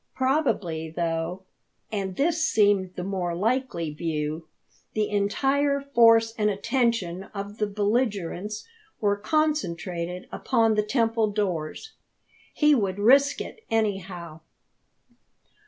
[0.15, 1.43] Probably, though
[1.91, 4.47] and this seemed the more likely view
[4.93, 8.67] the entire force and attention of the belligerents
[8.99, 11.91] were concentrated upon the temple doors.
[12.51, 14.39] He would risk it, anyhow!